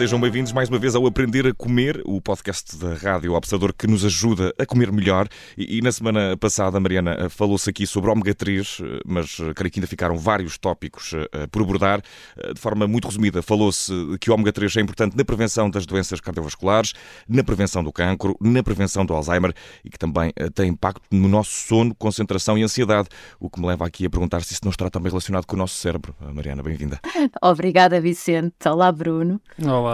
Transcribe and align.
sejam 0.00 0.18
bem-vindos 0.18 0.50
mais 0.50 0.70
uma 0.70 0.78
vez 0.78 0.94
ao 0.94 1.06
Aprender 1.06 1.46
a 1.46 1.52
Comer, 1.52 2.00
o 2.06 2.22
podcast 2.22 2.74
da 2.78 2.94
Rádio 2.94 3.34
Observador 3.34 3.74
que 3.74 3.86
nos 3.86 4.02
ajuda 4.02 4.50
a 4.58 4.64
comer 4.64 4.90
melhor. 4.90 5.28
E, 5.58 5.76
e 5.76 5.82
na 5.82 5.92
semana 5.92 6.38
passada, 6.38 6.80
Mariana, 6.80 7.28
falou-se 7.28 7.68
aqui 7.68 7.86
sobre 7.86 8.10
ômega 8.10 8.34
3, 8.34 8.78
mas 9.04 9.36
creio 9.54 9.70
que 9.70 9.78
ainda 9.78 9.86
ficaram 9.86 10.16
vários 10.16 10.56
tópicos 10.56 11.12
uh, 11.12 11.46
por 11.50 11.60
abordar. 11.60 12.00
Uh, 12.34 12.54
de 12.54 12.58
forma 12.58 12.88
muito 12.88 13.08
resumida, 13.08 13.42
falou-se 13.42 13.92
que 14.18 14.30
o 14.30 14.34
ômega 14.34 14.50
3 14.50 14.74
é 14.78 14.80
importante 14.80 15.14
na 15.14 15.22
prevenção 15.22 15.68
das 15.68 15.84
doenças 15.84 16.18
cardiovasculares, 16.18 16.94
na 17.28 17.44
prevenção 17.44 17.84
do 17.84 17.92
cancro, 17.92 18.34
na 18.40 18.62
prevenção 18.62 19.04
do 19.04 19.12
Alzheimer 19.12 19.52
e 19.84 19.90
que 19.90 19.98
também 19.98 20.30
uh, 20.30 20.50
tem 20.50 20.70
impacto 20.70 21.02
no 21.10 21.28
nosso 21.28 21.50
sono, 21.50 21.94
concentração 21.94 22.56
e 22.56 22.62
ansiedade. 22.62 23.10
O 23.38 23.50
que 23.50 23.60
me 23.60 23.66
leva 23.66 23.86
aqui 23.86 24.06
a 24.06 24.08
perguntar 24.08 24.42
se 24.44 24.54
isso 24.54 24.62
não 24.64 24.70
estará 24.70 24.88
também 24.88 25.10
relacionado 25.10 25.44
com 25.44 25.56
o 25.56 25.58
nosso 25.58 25.74
cérebro. 25.74 26.16
Mariana, 26.32 26.62
bem-vinda. 26.62 26.98
Obrigada, 27.42 28.00
Vicente. 28.00 28.66
Olá, 28.66 28.90
Bruno. 28.90 29.38
Olá. 29.62 29.89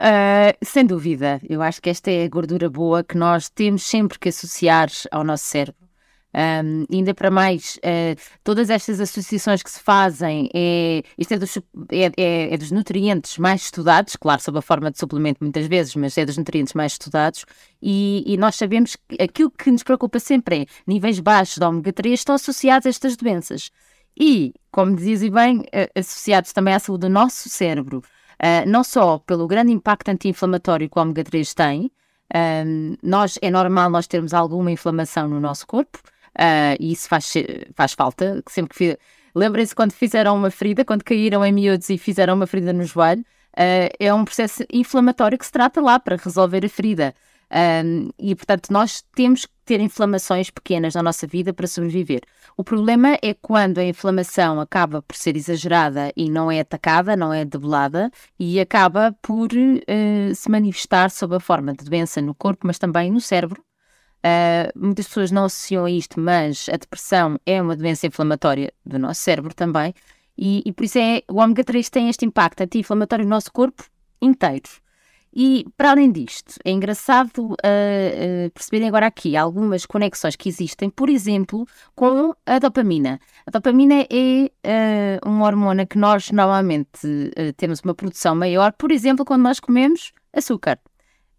Uh, 0.00 0.52
sem 0.62 0.84
dúvida, 0.84 1.40
eu 1.48 1.62
acho 1.62 1.80
que 1.80 1.88
esta 1.88 2.10
é 2.10 2.24
a 2.24 2.28
gordura 2.28 2.68
boa 2.68 3.02
que 3.02 3.16
nós 3.16 3.48
temos 3.48 3.84
sempre 3.84 4.18
que 4.18 4.28
associar 4.28 4.88
ao 5.10 5.24
nosso 5.24 5.44
cérebro. 5.44 5.84
Um, 6.34 6.84
ainda 6.92 7.14
para 7.14 7.30
mais, 7.30 7.76
uh, 7.76 8.20
todas 8.42 8.68
estas 8.68 8.98
associações 8.98 9.62
que 9.62 9.70
se 9.70 9.78
fazem, 9.78 10.50
é, 10.52 11.04
isto 11.16 11.32
é 11.32 11.38
dos, 11.38 11.56
é, 11.92 12.10
é, 12.16 12.54
é 12.54 12.56
dos, 12.56 12.72
nutrientes 12.72 13.38
mais 13.38 13.62
estudados, 13.62 14.16
claro, 14.16 14.42
sob 14.42 14.58
a 14.58 14.62
forma 14.62 14.90
de 14.90 14.98
suplemento 14.98 15.38
muitas 15.40 15.66
vezes, 15.66 15.94
mas 15.94 16.18
é 16.18 16.26
dos 16.26 16.36
nutrientes 16.36 16.74
mais 16.74 16.92
estudados, 16.92 17.44
e, 17.80 18.24
e 18.26 18.36
nós 18.36 18.56
sabemos 18.56 18.96
que 18.96 19.22
aquilo 19.22 19.48
que 19.48 19.70
nos 19.70 19.84
preocupa 19.84 20.18
sempre 20.18 20.62
é 20.62 20.66
níveis 20.88 21.20
baixos 21.20 21.58
de 21.58 21.64
ômega 21.64 21.92
3 21.92 22.18
estão 22.18 22.34
associados 22.34 22.86
a 22.86 22.90
estas 22.90 23.16
doenças. 23.16 23.70
E, 24.18 24.52
como 24.72 24.96
dizia 24.96 25.30
bem, 25.30 25.62
associados 25.94 26.52
também 26.52 26.74
à 26.74 26.80
saúde 26.80 27.02
do 27.02 27.08
nosso 27.08 27.48
cérebro. 27.48 28.02
Uh, 28.42 28.68
não 28.68 28.82
só 28.82 29.18
pelo 29.18 29.46
grande 29.46 29.72
impacto 29.72 30.08
anti-inflamatório 30.08 30.88
que 30.88 30.98
o 30.98 31.02
ômega 31.02 31.24
3 31.24 31.54
tem, 31.54 31.86
uh, 31.86 32.98
nós, 33.02 33.38
é 33.40 33.50
normal 33.50 33.90
nós 33.90 34.06
termos 34.06 34.34
alguma 34.34 34.70
inflamação 34.70 35.28
no 35.28 35.40
nosso 35.40 35.66
corpo, 35.66 35.98
uh, 36.38 36.76
e 36.78 36.92
isso 36.92 37.08
faz, 37.08 37.32
faz 37.74 37.92
falta. 37.92 38.42
Sempre 38.48 38.76
que 38.76 38.98
Lembrem-se 39.36 39.74
quando 39.74 39.90
fizeram 39.90 40.36
uma 40.36 40.48
ferida, 40.48 40.84
quando 40.84 41.02
caíram 41.02 41.44
em 41.44 41.50
miúdos 41.50 41.90
e 41.90 41.98
fizeram 41.98 42.34
uma 42.34 42.46
ferida 42.46 42.72
no 42.72 42.84
joelho, 42.84 43.24
é 43.98 44.14
um 44.14 44.24
processo 44.24 44.64
inflamatório 44.72 45.36
que 45.36 45.44
se 45.44 45.50
trata 45.50 45.80
lá 45.80 45.98
para 45.98 46.14
resolver 46.14 46.64
a 46.64 46.68
ferida. 46.68 47.12
Um, 47.50 48.10
e, 48.18 48.34
portanto, 48.34 48.70
nós 48.70 49.02
temos 49.14 49.46
que 49.46 49.52
ter 49.64 49.80
inflamações 49.80 50.50
pequenas 50.50 50.94
na 50.94 51.02
nossa 51.02 51.26
vida 51.26 51.52
para 51.52 51.66
sobreviver. 51.66 52.22
O 52.56 52.62
problema 52.62 53.18
é 53.22 53.34
quando 53.34 53.78
a 53.78 53.84
inflamação 53.84 54.60
acaba 54.60 55.00
por 55.02 55.16
ser 55.16 55.36
exagerada 55.36 56.12
e 56.16 56.30
não 56.30 56.50
é 56.50 56.60
atacada, 56.60 57.16
não 57.16 57.32
é 57.32 57.44
debelada, 57.44 58.10
e 58.38 58.60
acaba 58.60 59.16
por 59.22 59.48
uh, 59.52 60.34
se 60.34 60.50
manifestar 60.50 61.10
sob 61.10 61.36
a 61.36 61.40
forma 61.40 61.72
de 61.72 61.84
doença 61.84 62.20
no 62.20 62.34
corpo, 62.34 62.66
mas 62.66 62.78
também 62.78 63.10
no 63.10 63.20
cérebro. 63.20 63.62
Uh, 64.24 64.72
muitas 64.78 65.06
pessoas 65.06 65.30
não 65.30 65.44
associam 65.44 65.84
a 65.84 65.90
isto, 65.90 66.18
mas 66.18 66.68
a 66.68 66.76
depressão 66.76 67.38
é 67.44 67.60
uma 67.60 67.76
doença 67.76 68.06
inflamatória 68.06 68.72
do 68.84 68.98
nosso 68.98 69.20
cérebro 69.20 69.54
também, 69.54 69.94
e, 70.36 70.62
e 70.66 70.72
por 70.72 70.84
isso 70.84 70.98
é, 70.98 71.22
o 71.28 71.40
ômega 71.40 71.62
3 71.62 71.88
tem 71.90 72.08
este 72.08 72.24
impacto 72.24 72.62
anti-inflamatório 72.62 73.24
no 73.24 73.30
nosso 73.30 73.52
corpo 73.52 73.84
inteiro. 74.20 74.83
E, 75.36 75.66
para 75.76 75.90
além 75.90 76.12
disto, 76.12 76.54
é 76.64 76.70
engraçado 76.70 77.38
uh, 77.40 77.54
uh, 77.54 78.50
perceberem 78.54 78.86
agora 78.86 79.06
aqui 79.06 79.36
algumas 79.36 79.84
conexões 79.84 80.36
que 80.36 80.48
existem, 80.48 80.88
por 80.88 81.08
exemplo, 81.08 81.66
com 81.96 82.32
a 82.46 82.60
dopamina. 82.60 83.18
A 83.44 83.50
dopamina 83.50 84.06
é 84.08 84.44
uh, 84.46 85.28
uma 85.28 85.46
hormona 85.46 85.86
que 85.86 85.98
nós 85.98 86.30
normalmente 86.30 87.32
temos 87.56 87.80
uma 87.80 87.94
produção 87.94 88.36
maior, 88.36 88.72
por 88.74 88.92
exemplo, 88.92 89.24
quando 89.24 89.42
nós 89.42 89.58
comemos 89.58 90.12
açúcar. 90.32 90.78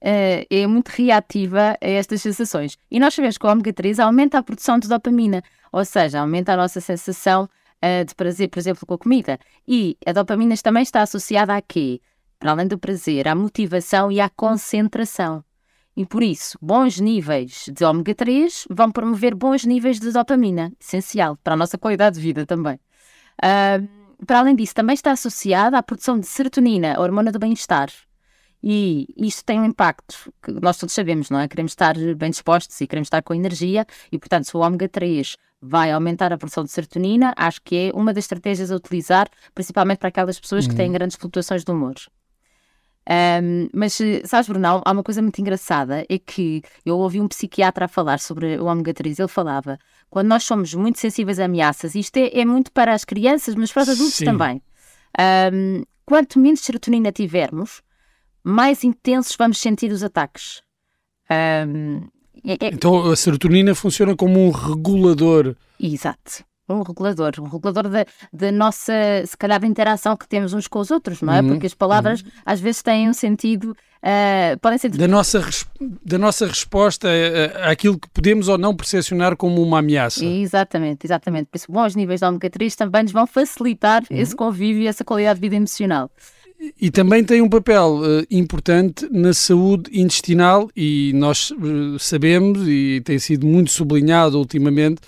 é 0.02 0.68
muito 0.68 0.90
reativa 0.90 1.78
a 1.81 1.88
estas 1.88 2.22
sensações. 2.22 2.78
E 2.91 3.00
nós 3.00 3.14
sabemos 3.14 3.38
que 3.38 3.46
o 3.46 3.50
ômega 3.50 3.72
3 3.72 4.00
aumenta 4.00 4.40
a 4.40 4.44
produção 4.44 4.78
de 4.78 4.90
dopamina, 4.90 5.41
ou 5.72 5.86
seja, 5.86 6.20
aumenta 6.20 6.53
a 6.53 6.58
nossa 6.58 6.81
sensação 6.81 7.47
de 8.06 8.14
prazer, 8.16 8.50
por 8.50 8.59
exemplo, 8.59 8.86
com 8.86 8.94
a 8.96 8.97
comida. 8.97 9.40
E 9.68 9.97
a 10.06 10.12
dopamina 10.12 10.56
também 10.58 10.84
está 10.84 11.02
associada 11.02 11.56
a 11.56 11.62
quê? 11.62 12.02
Para 12.40 12.51
além 12.51 12.68
do 12.68 12.78
prazer, 12.78 13.28
à 13.28 13.35
motivação 13.35 14.12
e 14.12 14.19
à 14.19 14.29
concentração. 14.29 15.44
E 15.97 16.06
por 16.06 16.22
isso, 16.22 16.57
bons 16.62 17.00
níveis 17.00 17.69
de 17.73 17.85
ômega 17.85 18.13
3 18.13 18.68
vão 18.69 18.91
promover 18.91 19.34
bons 19.34 19.63
níveis 19.63 20.00
de 20.00 20.12
dopamina, 20.12 20.73
essencial 20.79 21.38
para 21.38 21.53
a 21.53 21.57
nossa 21.57 21.78
qualidade 21.78 22.18
de 22.18 22.22
vida 22.22 22.46
também. 22.46 22.75
Uh, 23.41 24.25
para 24.25 24.40
além 24.40 24.56
disso, 24.56 24.73
também 24.73 24.94
está 24.94 25.12
associada 25.12 25.78
à 25.78 25.84
produção 25.84 26.19
de 26.19 26.28
serotonina, 26.28 26.96
a 26.96 27.01
hormona 27.01 27.31
do 27.31 27.40
bem-estar. 27.40 27.90
E 28.62 29.07
isto 29.16 29.46
tem 29.46 29.59
um 29.59 29.66
impacto 29.66 30.34
que 30.41 30.52
nós 30.52 30.78
todos 30.78 30.94
sabemos, 30.94 31.29
não 31.29 31.40
é? 31.40 31.47
Queremos 31.47 31.72
estar 31.72 31.96
bem 32.16 32.29
dispostos 32.29 32.79
e 32.81 32.88
queremos 32.88 33.07
estar 33.07 33.22
com 33.22 33.34
energia, 33.34 33.85
e 34.12 34.17
portanto, 34.17 34.46
se 34.46 34.57
o 34.57 34.59
ômega 34.59 34.90
3 34.90 35.38
vai 35.62 35.91
aumentar 35.91 36.34
a 36.34 36.38
produção 36.38 36.63
de 36.63 36.72
serotonina, 36.72 37.34
acho 37.38 37.62
que 37.62 37.75
é 37.75 37.91
uma 37.94 38.13
das 38.13 38.25
estratégias 38.25 38.72
a 38.72 38.75
utilizar, 38.75 39.29
principalmente 39.53 40.00
para 40.00 40.09
aquelas 40.09 40.40
pessoas 40.40 40.66
uhum. 40.66 40.72
que 40.72 40.78
têm 40.78 40.91
grandes 40.91 41.16
flutuações 41.16 41.63
de 41.63 41.72
humor. 41.72 41.96
Um, 43.08 43.70
mas, 43.72 44.00
sabes, 44.24 44.48
Brunão, 44.48 44.82
há 44.84 44.92
uma 44.92 45.04
coisa 45.04 45.22
muito 45.22 45.40
engraçada: 45.40 46.06
é 46.10 46.18
que 46.18 46.64
eu 46.86 46.98
ouvi 46.98 47.22
um 47.22 47.28
psiquiatra 47.28 47.86
a 47.86 47.88
falar 47.88 48.20
sobre 48.20 48.58
o 48.58 48.66
ômega 48.66 48.94
3. 48.94 49.20
Ele 49.20 49.28
falava 49.28 49.78
quando 50.10 50.28
nós 50.28 50.44
somos 50.44 50.74
muito 50.74 51.00
sensíveis 51.00 51.40
a 51.40 51.46
ameaças, 51.46 51.94
isto 51.94 52.18
é, 52.18 52.40
é 52.40 52.46
muito 52.46 52.72
para 52.72 52.94
as 52.94 53.06
crianças, 53.06 53.54
mas 53.54 53.72
para 53.72 53.84
os 53.84 53.90
adultos 53.90 54.16
Sim. 54.16 54.26
também. 54.26 54.62
Um, 55.54 55.84
quanto 56.06 56.40
menos 56.40 56.62
serotonina 56.62 57.12
tivermos, 57.12 57.82
mais 58.44 58.84
intensos 58.84 59.36
vamos 59.38 59.60
sentir 59.60 59.92
os 59.92 60.04
ataques. 60.04 60.62
Um, 61.30 62.08
é, 62.44 62.54
é... 62.54 62.68
Então 62.70 63.12
a 63.12 63.16
serotonina 63.16 63.76
funciona 63.76 64.16
como 64.16 64.40
um 64.40 64.52
regulador. 64.52 65.56
Exato 65.80 66.46
um 66.74 66.81
regulador, 66.81 67.31
um 67.40 67.48
regulador 67.48 67.90
da, 67.90 68.06
da 68.34 68.52
nossa, 68.52 68.94
se 69.26 69.38
calhar, 69.38 69.59
da 69.59 69.68
interação 69.68 70.18
que 70.18 70.28
temos 70.28 70.53
uns 70.53 70.68
com 70.68 70.80
os 70.80 70.92
outros, 70.92 71.22
não 71.22 71.34
é? 71.34 71.42
Uhum. 71.42 71.50
Porque 71.50 71.68
as 71.68 71.74
palavras 71.74 72.22
uhum. 72.22 72.30
às 72.46 72.59
vezes 72.59 72.81
têm 72.81 73.09
um 73.09 73.14
sentido, 73.14 73.72
uh, 73.72 74.59
podem 74.59 74.78
ser... 74.78 74.90
Da 74.90 75.08
nossa, 75.08 75.46
da 76.03 76.18
nossa 76.18 76.48
resposta 76.48 77.08
àquilo 77.70 78.00
que 78.00 78.09
podemos 78.09 78.48
ou 78.48 78.58
não 78.58 78.76
percepcionar 78.76 79.36
como 79.36 79.62
uma 79.62 79.80
ameaça. 79.80 80.26
Exatamente, 80.26 81.06
exatamente. 81.06 81.48
Por 81.52 81.58
isso, 81.58 81.72
bons 81.72 81.96
níveis 81.96 82.22
de 82.22 82.50
3 82.50 82.76
também 82.76 83.03
nos 83.03 83.12
vão 83.12 83.28
facilitar 83.28 84.03
uhum. 84.09 84.18
esse 84.18 84.36
convívio 84.36 84.84
e 84.84 84.88
essa 84.88 85.03
qualidade 85.03 85.40
de 85.40 85.42
vida 85.42 85.56
emocional. 85.56 86.09
E 86.82 86.90
também 86.90 87.24
tem 87.24 87.42
um 87.42 87.50
papel 87.50 88.00
uh, 88.00 88.26
importante 88.32 89.08
na 89.12 89.34
saúde 89.34 89.92
intestinal 89.94 90.70
e 90.76 91.12
nós 91.14 91.52
uh, 91.52 92.00
sabemos, 92.00 92.68
e 92.68 93.02
tem 93.03 93.20
sido 93.20 93.46
muito 93.46 93.72
sublinhado 93.72 94.38
ultimamente, 94.38 95.02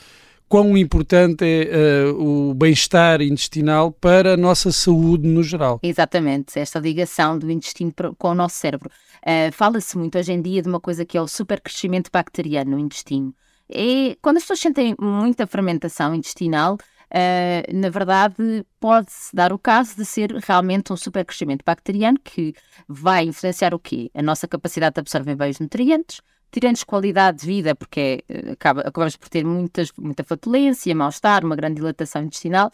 quão 0.47 0.77
importante 0.77 1.43
é 1.43 2.05
uh, 2.05 2.49
o 2.49 2.53
bem-estar 2.53 3.21
intestinal 3.21 3.91
para 3.91 4.33
a 4.33 4.37
nossa 4.37 4.71
saúde 4.71 5.27
no 5.27 5.43
geral. 5.43 5.79
Exatamente, 5.83 6.57
esta 6.57 6.79
ligação 6.79 7.37
do 7.37 7.51
intestino 7.51 7.93
com 8.17 8.29
o 8.29 8.35
nosso 8.35 8.55
cérebro. 8.55 8.89
Uh, 9.17 9.51
Fala-se 9.51 9.97
muito 9.97 10.17
hoje 10.17 10.31
em 10.31 10.41
dia 10.41 10.61
de 10.61 10.69
uma 10.69 10.79
coisa 10.79 11.05
que 11.05 11.17
é 11.17 11.21
o 11.21 11.27
supercrescimento 11.27 12.09
bacteriano 12.11 12.71
no 12.71 12.79
intestino. 12.79 13.33
E 13.69 14.17
quando 14.21 14.37
as 14.37 14.43
pessoas 14.43 14.59
sentem 14.61 14.95
muita 14.99 15.45
fermentação 15.45 16.15
intestinal, 16.15 16.75
uh, 16.75 17.75
na 17.75 17.89
verdade 17.89 18.65
pode-se 18.79 19.35
dar 19.35 19.51
o 19.51 19.59
caso 19.59 19.97
de 19.97 20.05
ser 20.05 20.31
realmente 20.31 20.93
um 20.93 20.97
supercrescimento 20.97 21.63
bacteriano 21.65 22.17
que 22.23 22.53
vai 22.87 23.25
influenciar 23.25 23.73
o 23.73 23.79
quê? 23.79 24.09
A 24.13 24.21
nossa 24.21 24.47
capacidade 24.47 24.93
de 24.93 25.01
absorver 25.01 25.35
bem 25.35 25.49
os 25.49 25.59
nutrientes, 25.59 26.21
tirando 26.51 26.83
qualidade 26.85 27.39
de 27.39 27.47
vida, 27.47 27.75
porque 27.75 28.23
é, 28.29 28.51
acaba, 28.51 28.81
acabamos 28.81 29.15
por 29.15 29.29
ter 29.29 29.45
muitas, 29.45 29.91
muita 29.97 30.23
flatulência, 30.23 30.95
mal-estar, 30.95 31.45
uma 31.45 31.55
grande 31.55 31.75
dilatação 31.75 32.23
intestinal, 32.23 32.71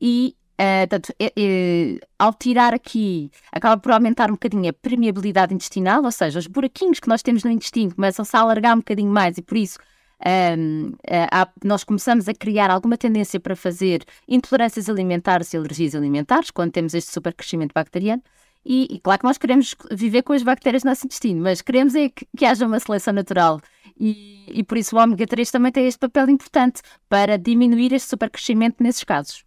e 0.00 0.34
uh, 0.60 1.12
é, 1.18 1.32
é, 1.36 2.00
ao 2.18 2.32
tirar 2.34 2.74
aqui, 2.74 3.30
acaba 3.52 3.80
por 3.80 3.92
aumentar 3.92 4.30
um 4.30 4.34
bocadinho 4.34 4.70
a 4.70 4.72
permeabilidade 4.72 5.54
intestinal, 5.54 6.04
ou 6.04 6.12
seja, 6.12 6.38
os 6.38 6.46
buraquinhos 6.46 7.00
que 7.00 7.08
nós 7.08 7.22
temos 7.22 7.44
no 7.44 7.50
intestino 7.50 7.94
começam-se 7.94 8.36
a 8.36 8.40
alargar 8.40 8.74
um 8.74 8.78
bocadinho 8.78 9.10
mais 9.10 9.38
e 9.38 9.42
por 9.42 9.56
isso 9.56 9.78
um, 10.26 10.88
uh, 10.88 11.50
nós 11.64 11.84
começamos 11.84 12.28
a 12.28 12.34
criar 12.34 12.70
alguma 12.70 12.96
tendência 12.96 13.38
para 13.38 13.54
fazer 13.54 14.04
intolerâncias 14.26 14.88
alimentares 14.88 15.52
e 15.52 15.56
alergias 15.56 15.94
alimentares 15.94 16.50
quando 16.50 16.72
temos 16.72 16.94
este 16.94 17.12
supercrescimento 17.12 17.72
bacteriano. 17.72 18.22
E, 18.70 18.86
e, 18.90 19.00
claro 19.00 19.20
que 19.20 19.24
nós 19.24 19.38
queremos 19.38 19.74
viver 19.90 20.20
com 20.20 20.34
as 20.34 20.42
bactérias 20.42 20.84
no 20.84 20.90
nosso 20.90 21.06
intestino, 21.06 21.40
mas 21.40 21.62
queremos 21.62 21.94
é 21.94 22.10
que, 22.10 22.28
que 22.36 22.44
haja 22.44 22.66
uma 22.66 22.78
seleção 22.78 23.14
natural. 23.14 23.62
E, 23.98 24.44
e, 24.46 24.62
por 24.62 24.76
isso 24.76 24.94
o 24.94 24.98
ômega 24.98 25.26
3 25.26 25.50
também 25.50 25.72
tem 25.72 25.86
este 25.86 25.98
papel 25.98 26.28
importante 26.28 26.82
para 27.08 27.38
diminuir 27.38 27.94
este 27.94 28.10
supercrescimento 28.10 28.82
nesses 28.82 29.02
casos. 29.04 29.42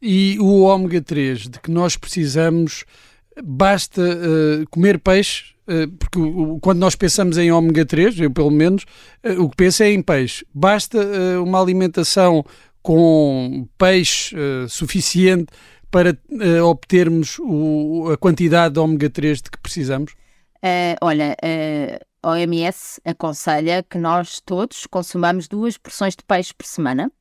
E 0.00 0.38
o 0.38 0.60
ômega 0.60 1.02
3 1.02 1.48
de 1.48 1.58
que 1.58 1.72
nós 1.72 1.96
precisamos, 1.96 2.84
basta 3.42 4.00
uh, 4.00 4.64
comer 4.70 5.00
peixe, 5.00 5.54
uh, 5.66 5.90
porque 5.98 6.20
uh, 6.20 6.60
quando 6.60 6.78
nós 6.78 6.94
pensamos 6.94 7.38
em 7.38 7.50
ômega 7.50 7.84
3, 7.84 8.20
eu 8.20 8.30
pelo 8.30 8.50
menos, 8.52 8.84
eh, 9.24 9.32
o 9.32 9.50
que 9.50 9.56
penso 9.56 9.82
é 9.82 9.90
em 9.90 10.00
peixe. 10.00 10.46
Basta 10.54 11.00
uma 11.40 11.60
alimentação 11.60 12.44
com 12.80 13.66
peixe 13.76 14.36
suficiente 14.68 15.46
para 15.92 16.18
uh, 16.30 16.64
obtermos 16.64 17.38
o, 17.38 18.10
a 18.10 18.16
quantidade 18.16 18.74
de 18.74 18.80
ômega 18.80 19.08
3 19.08 19.42
de 19.42 19.50
que 19.50 19.58
precisamos? 19.58 20.12
Uh, 20.56 20.96
olha, 21.02 21.36
a 22.22 22.30
OMS 22.30 23.00
aconselha 23.04 23.82
que 23.82 23.98
nós 23.98 24.40
todos 24.40 24.86
consumamos 24.86 25.46
duas 25.46 25.76
porções 25.76 26.16
de 26.16 26.24
peixe 26.24 26.54
por 26.54 26.66
semana 26.66 27.12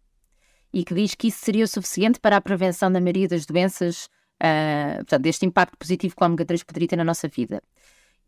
e 0.74 0.86
que 0.86 0.94
diz 0.94 1.14
que 1.14 1.28
isso 1.28 1.40
seria 1.44 1.66
o 1.66 1.68
suficiente 1.68 2.20
para 2.20 2.38
a 2.38 2.42
prevenção 2.42 2.92
da 2.92 3.02
maioria 3.02 3.28
das 3.28 3.46
doenças, 3.46 4.08
portanto, 4.98 5.22
deste 5.22 5.46
impacto 5.46 5.78
positivo 5.78 6.16
que 6.16 6.24
o 6.24 6.26
ômega 6.26 6.46
3 6.46 6.64
poderia 6.64 6.88
ter 6.88 6.96
na 6.96 7.04
nossa 7.04 7.28
vida. 7.28 7.62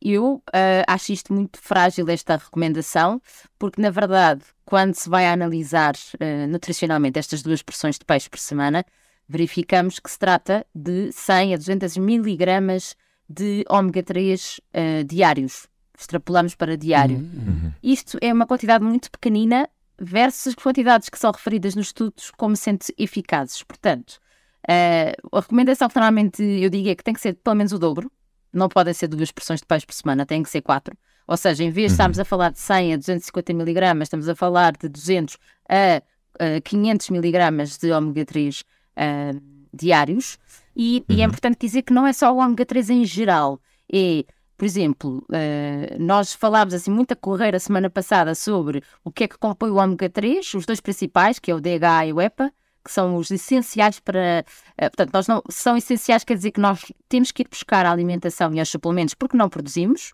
Eu 0.05 0.35
uh, 0.35 0.83
acho 0.85 1.13
isto 1.13 1.33
muito 1.33 1.57
frágil, 1.57 2.09
esta 2.09 2.35
recomendação, 2.35 3.21
porque 3.57 3.81
na 3.81 3.89
verdade, 3.89 4.43
quando 4.65 4.95
se 4.95 5.09
vai 5.09 5.25
analisar 5.25 5.93
uh, 5.95 6.47
nutricionalmente 6.49 7.17
estas 7.17 7.41
duas 7.41 7.61
porções 7.61 7.97
de 7.97 8.03
peixe 8.03 8.29
por 8.29 8.37
semana, 8.37 8.85
verificamos 9.27 9.99
que 9.99 10.09
se 10.09 10.19
trata 10.19 10.65
de 10.73 11.11
100 11.11 11.53
a 11.53 11.57
200 11.57 11.97
miligramas 11.97 12.95
de 13.27 13.63
ômega 13.69 14.03
3 14.03 14.59
uh, 14.59 15.03
diários. 15.05 15.67
Extrapolamos 15.97 16.55
para 16.55 16.77
diário. 16.77 17.17
Uhum. 17.17 17.23
uhum. 17.47 17.71
Isto 17.81 18.17
é 18.21 18.33
uma 18.33 18.45
quantidade 18.45 18.83
muito 18.83 19.09
pequenina 19.11 19.69
versus 19.99 20.55
quantidades 20.55 21.09
que 21.09 21.17
são 21.17 21.31
referidas 21.31 21.75
nos 21.75 21.87
estudos 21.87 22.31
como 22.31 22.55
sendo 22.55 22.79
eficazes. 22.97 23.63
Portanto, 23.63 24.19
uh, 24.67 25.37
a 25.37 25.39
recomendação 25.39 25.87
que 25.87 25.95
normalmente 25.95 26.43
eu 26.43 26.69
digo 26.69 26.89
é 26.89 26.95
que 26.95 27.03
tem 27.03 27.13
que 27.13 27.21
ser 27.21 27.35
pelo 27.35 27.55
menos 27.55 27.71
o 27.71 27.79
dobro. 27.79 28.11
Não 28.51 28.69
podem 28.69 28.93
ser 28.93 29.07
duas 29.07 29.31
porções 29.31 29.61
de 29.61 29.65
peixe 29.65 29.85
por 29.85 29.93
semana, 29.93 30.25
tem 30.25 30.43
que 30.43 30.49
ser 30.49 30.61
quatro. 30.61 30.95
Ou 31.27 31.37
seja, 31.37 31.63
em 31.63 31.71
vez 31.71 31.87
de 31.87 31.91
uhum. 31.91 31.93
estarmos 31.93 32.19
a 32.19 32.25
falar 32.25 32.51
de 32.51 32.59
100 32.59 32.93
a 32.93 32.97
250 32.97 33.53
miligramas, 33.53 34.07
estamos 34.07 34.27
a 34.27 34.35
falar 34.35 34.73
de 34.73 34.89
200 34.89 35.37
a, 35.69 36.03
a 36.39 36.61
500 36.61 37.09
miligramas 37.09 37.77
de 37.77 37.91
ômega 37.91 38.25
3 38.25 38.63
uh, 38.97 39.41
diários. 39.73 40.37
E, 40.75 41.03
uhum. 41.09 41.15
e, 41.15 41.21
é 41.21 41.25
uhum. 41.25 41.29
importante 41.29 41.59
dizer 41.59 41.81
que 41.83 41.93
não 41.93 42.05
é 42.05 42.13
só 42.13 42.33
o 42.33 42.37
ômega 42.37 42.65
3 42.65 42.89
em 42.89 43.05
geral. 43.05 43.59
É, 43.91 44.25
por 44.57 44.65
exemplo, 44.65 45.25
uh, 45.29 45.99
nós 45.99 46.33
falámos 46.33 46.73
assim 46.73 46.91
muita 46.91 47.15
correira 47.15 47.59
semana 47.59 47.89
passada 47.89 48.33
sobre 48.35 48.83
o 49.03 49.11
que 49.11 49.25
é 49.25 49.27
que 49.27 49.37
compõe 49.37 49.69
o 49.69 49.75
ômega 49.75 50.09
3, 50.09 50.53
os 50.53 50.65
dois 50.65 50.79
principais, 50.79 51.39
que 51.39 51.51
é 51.51 51.55
o 51.55 51.61
DHA 51.61 52.07
e 52.07 52.13
o 52.13 52.21
EPA, 52.21 52.51
que 52.83 52.91
são 52.91 53.15
os 53.15 53.31
essenciais 53.31 53.99
para. 53.99 54.45
Uh, 54.73 54.89
portanto, 54.89 55.11
nós 55.13 55.27
não, 55.27 55.41
são 55.49 55.77
essenciais, 55.77 56.23
quer 56.23 56.35
dizer 56.35 56.51
que 56.51 56.59
nós 56.59 56.91
temos 57.07 57.31
que 57.31 57.43
ir 57.43 57.47
buscar 57.49 57.85
a 57.85 57.91
alimentação 57.91 58.53
e 58.53 58.61
os 58.61 58.69
suplementos 58.69 59.13
porque 59.13 59.37
não 59.37 59.49
produzimos, 59.49 60.13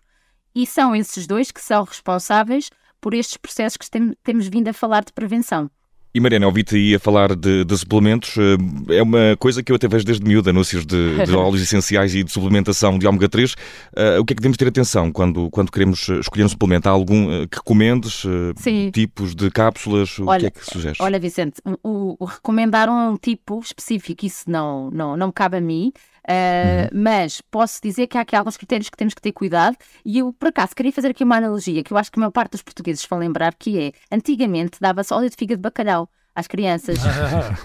e 0.54 0.66
são 0.66 0.94
esses 0.94 1.26
dois 1.26 1.50
que 1.50 1.60
são 1.60 1.84
responsáveis 1.84 2.70
por 3.00 3.14
estes 3.14 3.36
processos 3.36 3.76
que 3.76 3.90
tem, 3.90 4.14
temos 4.22 4.46
vindo 4.48 4.68
a 4.68 4.72
falar 4.72 5.04
de 5.04 5.12
prevenção. 5.12 5.70
E 6.12 6.18
Mariana, 6.18 6.46
ouvi-te 6.46 6.74
aí 6.74 6.94
a 6.96 6.98
falar 6.98 7.36
de, 7.36 7.64
de, 7.64 7.78
suplementos. 7.78 8.36
Eh, 8.36 8.96
é 8.96 9.02
uma 9.02 9.36
coisa 9.38 9.62
que 9.62 9.70
eu 9.70 9.76
até 9.76 9.86
vejo 9.86 10.04
desde 10.04 10.26
miúdo, 10.26 10.50
anúncios 10.50 10.84
de, 10.84 11.24
de 11.24 11.32
óleos 11.36 11.62
essenciais 11.62 12.16
e 12.16 12.24
de 12.24 12.32
suplementação 12.32 12.98
de 12.98 13.06
ômega 13.06 13.28
3. 13.28 13.52
Uh, 13.52 13.56
eh, 13.94 14.18
o 14.18 14.24
que 14.24 14.32
é 14.32 14.34
que 14.34 14.40
devemos 14.40 14.56
ter 14.56 14.66
atenção 14.66 15.12
quando, 15.12 15.48
quando 15.50 15.70
queremos 15.70 16.08
escolher 16.08 16.44
um 16.44 16.48
suplemento? 16.48 16.88
Há 16.88 16.92
algum 16.92 17.42
uh, 17.42 17.48
que 17.48 17.58
recomendes? 17.58 18.24
Uh, 18.24 18.52
tipos 18.92 19.36
de 19.36 19.52
cápsulas? 19.52 20.18
O 20.18 20.26
olha, 20.26 20.40
que 20.40 20.46
é 20.46 20.50
que 20.50 20.66
sugeres? 20.66 20.98
Olha, 21.00 21.20
Vicente, 21.20 21.60
o, 21.80 22.16
o, 22.18 22.24
recomendar 22.24 22.88
um 22.88 23.16
tipo 23.16 23.60
específico, 23.60 24.26
isso 24.26 24.50
não, 24.50 24.90
não, 24.90 25.16
não 25.16 25.28
me 25.28 25.32
cabe 25.32 25.58
a 25.58 25.60
mim. 25.60 25.92
Uh, 26.28 26.94
uhum. 26.94 27.02
Mas 27.02 27.40
posso 27.50 27.80
dizer 27.82 28.06
que 28.06 28.18
há 28.18 28.20
aqui 28.20 28.36
alguns 28.36 28.56
critérios 28.56 28.88
que 28.88 28.96
temos 28.96 29.14
que 29.14 29.22
ter 29.22 29.32
cuidado 29.32 29.76
e 30.04 30.18
eu, 30.18 30.32
por 30.32 30.48
acaso, 30.48 30.74
queria 30.74 30.92
fazer 30.92 31.08
aqui 31.08 31.24
uma 31.24 31.36
analogia 31.36 31.82
que 31.82 31.92
eu 31.92 31.96
acho 31.96 32.10
que 32.10 32.18
a 32.18 32.20
maior 32.20 32.30
parte 32.30 32.52
dos 32.52 32.62
portugueses 32.62 33.04
vão 33.08 33.18
lembrar, 33.18 33.54
que 33.54 33.78
é, 33.78 33.92
antigamente 34.14 34.78
dava-se 34.80 35.12
óleo 35.12 35.30
de 35.30 35.36
fígado 35.36 35.58
de 35.58 35.62
bacalhau 35.62 36.08
às 36.34 36.46
crianças. 36.46 36.98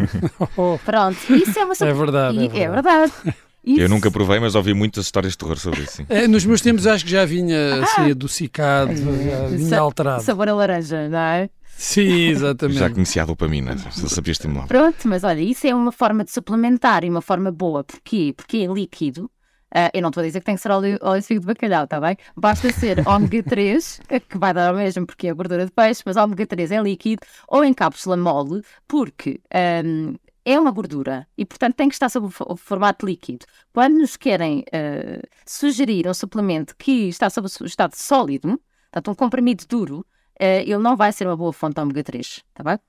Pronto, 0.86 1.36
isso 1.36 1.60
é 1.60 1.66
uma... 1.66 1.74
É 1.80 1.94
verdade. 1.94 2.38
E, 2.38 2.46
é 2.46 2.69
verdade. 2.69 2.69
É 2.69 2.72
verdade. 2.72 3.36
Isso. 3.66 3.81
Eu 3.81 3.90
nunca 3.90 4.12
provei, 4.12 4.40
mas 4.40 4.54
ouvi 4.54 4.75
muitas 4.75 5.06
histórias 5.06 5.34
de 5.34 5.40
terror 5.40 5.57
sobre 5.57 5.81
isso. 5.81 6.06
É, 6.07 6.28
nos 6.28 6.46
meus 6.46 6.62
tempos 6.62 6.86
acho 6.86 7.04
que 7.04 7.10
já 7.10 7.25
vinha 7.25 7.84
assim, 7.84 8.12
adocicado, 8.12 8.96
já 8.96 9.48
vinha 9.48 9.80
alterado. 9.80 10.22
Sabor 10.22 10.48
a 10.48 10.54
laranja, 10.54 11.10
não 11.10 11.18
é? 11.18 11.50
Sim, 11.77 12.30
exatamente. 12.30 12.80
Já 12.80 12.89
conhecia 12.89 13.24
a 13.24 13.25
dopamina, 13.25 13.77
já 13.77 13.92
sabia 13.92 14.31
estimular. 14.31 14.66
Pronto, 14.68 15.07
mas 15.07 15.24
olha, 15.24 15.42
isso 15.42 15.68
é 15.68 15.75
uma 15.75 15.92
forma 15.92 16.24
de 16.24 16.31
suplementar 16.31 17.04
e 17.04 17.10
uma 17.10 17.22
forma 17.22 17.51
boa. 17.51 17.83
Porquê? 17.83 18.33
Porque 18.36 18.57
é 18.57 18.66
líquido. 18.66 19.30
Uh, 19.75 19.92
eu 19.94 20.01
não 20.01 20.07
estou 20.07 20.22
a 20.22 20.25
dizer 20.25 20.39
que 20.39 20.45
tem 20.45 20.56
que 20.56 20.62
ser 20.62 20.72
óleo, 20.72 20.98
óleo 21.01 21.22
de 21.22 21.39
de 21.39 21.45
bacalhau, 21.45 21.83
está 21.83 22.00
bem? 22.00 22.16
Basta 22.36 22.72
ser 22.72 23.04
ômega 23.06 23.44
3, 23.44 24.00
que 24.30 24.38
vai 24.38 24.54
dar 24.54 24.74
o 24.74 24.77
mesmo 24.77 25.06
porque 25.06 25.27
é 25.27 25.33
gordura 25.33 25.66
de 25.66 25.72
peixe, 25.72 26.01
mas 26.06 26.16
ômega 26.16 26.48
3 26.48 26.72
é 26.72 26.81
líquido 26.81 27.22
ou 27.45 27.62
em 27.62 27.74
cápsula 27.74 28.16
mole, 28.16 28.63
porque 28.88 29.42
um, 29.83 30.16
é 30.45 30.57
uma 30.57 30.71
gordura 30.71 31.28
e, 31.38 31.44
portanto, 31.44 31.75
tem 31.75 31.89
que 31.89 31.95
estar 31.95 32.07
sob 32.07 32.28
o 32.28 32.56
formato 32.56 33.06
líquido. 33.06 33.45
Quando 33.74 33.98
nos 33.98 34.16
querem 34.16 34.60
uh, 34.60 35.28
sugerir 35.45 36.07
um 36.07 36.13
suplemento 36.13 36.74
que 36.78 37.10
está 37.10 37.30
sob 37.30 37.50
o 37.60 37.66
estado 37.66 37.95
sólido, 37.95 38.62
portanto, 38.92 39.12
um 39.12 39.16
comprimido 39.16 39.66
duro, 39.68 40.06
ele 40.39 40.77
não 40.77 40.95
vai 40.95 41.11
ser 41.11 41.27
uma 41.27 41.37
boa 41.37 41.53
fonte 41.53 41.75
de 41.75 41.81
ômega 41.81 42.03
3, 42.03 42.25
está 42.25 42.63
bem? 42.63 42.79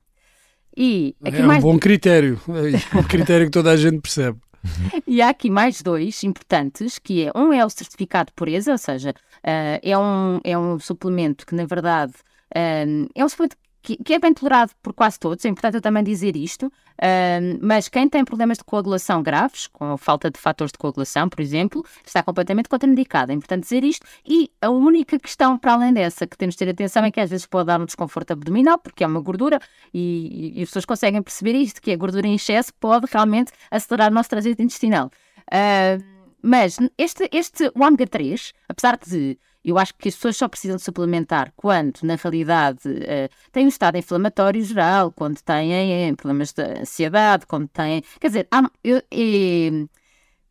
E 0.77 1.17
aqui 1.25 1.39
é 1.39 1.43
um 1.43 1.47
mais... 1.47 1.63
bom 1.63 1.79
critério, 1.79 2.41
é 2.49 2.99
um 2.99 3.03
critério 3.03 3.47
que 3.47 3.53
toda 3.53 3.71
a 3.71 3.77
gente 3.77 4.01
percebe. 4.01 4.39
E 5.07 5.23
há 5.23 5.29
aqui 5.29 5.49
mais 5.49 5.81
dois 5.81 6.23
importantes, 6.25 6.99
que 6.99 7.25
é, 7.25 7.33
um 7.35 7.53
é 7.53 7.65
o 7.65 7.71
certificado 7.71 8.29
de 8.31 8.35
pureza, 8.35 8.73
ou 8.73 8.79
seja, 8.79 9.11
uh, 9.11 9.79
é, 9.83 9.97
um, 9.97 10.41
é 10.43 10.59
um 10.59 10.79
suplemento 10.79 11.47
que, 11.47 11.55
na 11.55 11.65
verdade, 11.65 12.13
uh, 12.13 13.09
é 13.15 13.25
um 13.25 13.29
suplemento 13.29 13.57
que, 13.87 13.97
que, 14.03 14.15
é 14.15 14.19
bem 14.19 14.35
tolerado 14.35 14.73
por 14.83 14.93
quase 14.93 15.17
todos, 15.17 15.45
é 15.45 15.49
importante 15.49 15.77
eu 15.77 15.81
também 15.81 16.03
dizer 16.03 16.35
isto, 16.35 16.67
uh, 16.67 17.59
mas 17.63 17.89
quem 17.89 18.09
tem 18.09 18.25
problemas 18.25 18.59
de 18.59 18.65
coagulação 18.65 19.23
graves, 19.23 19.69
com 19.69 19.97
falta 19.97 20.29
de 20.29 20.41
fatores 20.41 20.73
de 20.73 20.79
coagulação, 20.79 21.29
por 21.29 21.41
exemplo, 21.41 21.85
está 22.05 22.21
completamente 22.21 22.69
contraindicado. 22.69 23.31
É 23.31 23.35
importante 23.37 23.63
dizer 23.63 23.85
isto. 23.85 24.05
E 24.27 24.51
a 24.61 24.71
única 24.71 25.17
questão, 25.21 25.57
para 25.57 25.75
além 25.75 25.93
dessa, 25.93 26.27
que 26.27 26.37
temos 26.37 26.57
de 26.57 26.59
ter 26.59 26.69
atenção 26.69 27.05
é 27.05 27.13
que 27.13 27.21
às 27.21 27.31
vezes 27.31 27.47
pode 27.47 27.69
dar 27.69 27.81
um 27.81 27.85
desconforto 27.85 28.33
abdominal, 28.33 28.77
porque 28.77 29.05
é 29.05 29.07
uma 29.07 29.21
gordura, 29.21 29.61
e, 29.95 30.53
e 30.57 30.63
as 30.63 30.69
pessoas 30.69 30.85
conseguem 30.85 31.23
perceber 31.23 31.55
isto, 31.55 31.81
que 31.81 31.93
a 31.93 31.97
gordura 31.97 32.27
em 32.27 32.35
excesso 32.35 32.75
pode 32.75 33.07
realmente 33.09 33.53
acelerar 33.71 34.11
o 34.11 34.15
nosso 34.15 34.31
trajeto 34.31 34.61
intestinal. 34.61 35.13
Uh, 35.47 36.03
mas 36.43 36.77
este, 36.99 37.29
este 37.33 37.71
ômega 37.77 38.07
3, 38.07 38.53
apesar 38.69 38.99
de 38.99 39.39
eu 39.67 39.79
acho 39.79 39.93
que 39.95 40.09
as 40.09 40.15
pessoas 40.15 40.37
só 40.37 40.47
precisam 40.47 40.77
de 40.77 40.83
suplementar 40.83 41.53
quando, 41.57 41.99
na 42.05 42.15
realidade, 42.15 42.89
uh, 42.89 43.29
têm 43.51 43.65
um 43.67 43.69
estado 43.69 43.99
inflamatório 43.99 44.63
geral, 44.63 45.11
quando 45.11 45.43
têm 45.43 46.13
uh, 46.13 46.17
problemas 46.17 46.53
de 46.53 46.63
ansiedade, 46.63 47.47
quando 47.47 47.67
têm. 47.67 48.03
Quer 48.21 48.29
dizer, 48.29 48.49
há, 48.49 48.71
eu, 48.85 49.03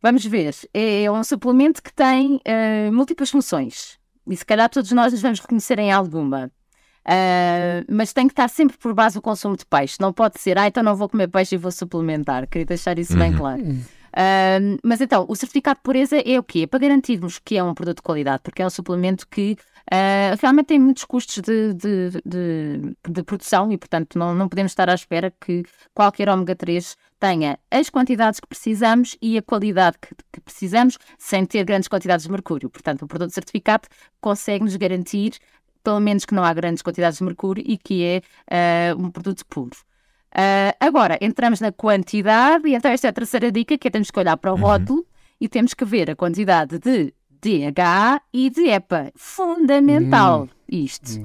vamos 0.02 0.24
ver, 0.26 0.54
é 0.74 1.10
um 1.10 1.24
suplemento 1.24 1.82
que 1.82 1.92
tem 1.92 2.36
uh, 2.36 2.92
múltiplas 2.92 3.30
funções. 3.30 3.98
E 4.28 4.36
se 4.36 4.44
calhar 4.44 4.68
todos 4.68 4.92
nós 4.92 5.12
nos 5.12 5.22
vamos 5.22 5.40
reconhecer 5.40 5.78
em 5.78 5.90
alguma. 5.90 6.50
Uh, 7.06 7.86
mas 7.88 8.12
tem 8.12 8.26
que 8.26 8.32
estar 8.32 8.48
sempre 8.48 8.76
por 8.76 8.92
base 8.92 9.16
o 9.16 9.22
consumo 9.22 9.56
de 9.56 9.64
peixe. 9.64 9.96
Não 9.98 10.12
pode 10.12 10.38
ser, 10.40 10.58
ah, 10.58 10.66
então 10.66 10.82
não 10.82 10.94
vou 10.94 11.08
comer 11.08 11.28
peixe 11.28 11.54
e 11.54 11.58
vou 11.58 11.72
suplementar. 11.72 12.46
Queria 12.48 12.66
deixar 12.66 12.98
isso 12.98 13.14
uhum. 13.14 13.18
bem 13.18 13.32
claro. 13.32 13.62
Uh, 14.16 14.78
mas 14.82 15.02
então, 15.02 15.26
o 15.28 15.36
certificado 15.36 15.78
de 15.78 15.82
pureza 15.82 16.16
é 16.16 16.38
o 16.38 16.42
quê? 16.42 16.60
É 16.60 16.66
para 16.66 16.78
garantirmos 16.78 17.38
que 17.38 17.58
é 17.58 17.62
um 17.62 17.74
produto 17.74 17.98
de 17.98 18.02
qualidade, 18.02 18.42
porque 18.42 18.62
é 18.62 18.66
um 18.66 18.70
suplemento 18.70 19.28
que 19.28 19.58
uh, 19.92 20.38
realmente 20.40 20.68
tem 20.68 20.78
muitos 20.78 21.04
custos 21.04 21.42
de, 21.42 21.74
de, 21.74 22.22
de, 22.24 22.96
de, 23.06 23.22
produção 23.22 23.70
e, 23.70 23.76
portanto, 23.76 24.18
não, 24.18 24.34
não 24.34 24.48
podemos 24.48 24.72
estar 24.72 24.88
à 24.88 24.94
espera 24.94 25.30
que 25.38 25.64
qualquer 25.92 26.30
ômega 26.30 26.56
3 26.56 26.96
tenha 27.20 27.58
as 27.70 27.90
quantidades 27.90 28.40
que 28.40 28.46
precisamos 28.46 29.18
e 29.20 29.36
a 29.36 29.42
qualidade 29.42 29.98
que, 30.00 30.14
que 30.32 30.40
precisamos 30.40 30.96
sem 31.18 31.44
ter 31.44 31.64
grandes 31.64 31.86
quantidades 31.86 32.24
de 32.24 32.32
mercúrio. 32.32 32.70
Portanto, 32.70 33.02
o 33.02 33.06
produto 33.06 33.34
certificado 33.34 33.86
consegue-nos 34.18 34.76
garantir 34.76 35.34
pelo 35.84 36.00
menos 36.00 36.24
que 36.24 36.34
não 36.34 36.42
há 36.42 36.52
grandes 36.54 36.82
quantidades 36.82 37.18
de 37.18 37.24
mercúrio 37.24 37.62
e 37.66 37.76
que 37.76 38.02
é 38.02 38.94
uh, 38.94 39.00
um 39.00 39.10
produto 39.10 39.44
puro. 39.46 39.76
Uh, 40.36 40.76
agora, 40.78 41.16
entramos 41.22 41.60
na 41.60 41.72
quantidade, 41.72 42.68
e 42.68 42.74
então 42.74 42.90
esta 42.90 43.06
é 43.06 43.10
a 43.10 43.12
terceira 43.12 43.50
dica, 43.50 43.78
que 43.78 43.88
é 43.88 43.90
temos 43.90 44.10
que 44.10 44.18
olhar 44.18 44.36
para 44.36 44.52
o 44.52 44.56
uhum. 44.56 44.60
rótulo 44.60 45.06
e 45.40 45.48
temos 45.48 45.72
que 45.72 45.82
ver 45.82 46.10
a 46.10 46.16
quantidade 46.16 46.78
de 46.78 47.14
DHA 47.40 48.20
e 48.34 48.50
de 48.50 48.68
EPA. 48.68 49.10
Fundamental 49.16 50.42
hum. 50.42 50.48
isto. 50.68 51.20